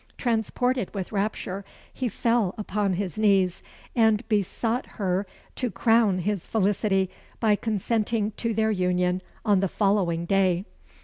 [0.17, 1.63] Transported with rapture,
[1.93, 3.61] he fell upon his knees,
[3.95, 7.07] and besought her to crown his felicity
[7.39, 10.65] by consenting to their union on the following day.